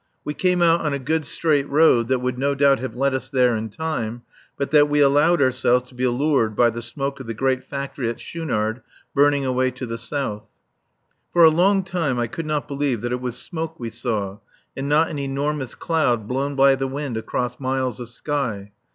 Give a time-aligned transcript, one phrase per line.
[0.25, 3.29] We came out on a good straight road that would no doubt have led us
[3.29, 4.23] there in time,
[4.57, 8.09] but that we allowed ourselves to be lured by the smoke of the great factory
[8.09, 8.81] at Schoonard
[9.13, 10.47] burning away to the south.
[11.31, 14.39] For a long time I could not believe that it was smoke we saw
[14.75, 18.71] and not an enormous cloud blown by the wind across miles of sky.